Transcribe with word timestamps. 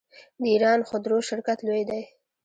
د 0.41 0.43
ایران 0.53 0.79
خودرو 0.89 1.17
شرکت 1.29 1.59
لوی 1.67 1.83
دی. 1.89 2.01